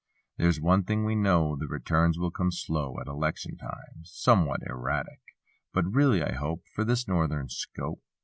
[0.37, 1.55] There's one thing we know.
[1.55, 5.21] The returns will come slow At election times—somewhat erratic;
[5.73, 6.63] But really, I hope.
[6.73, 8.01] For this northern scope.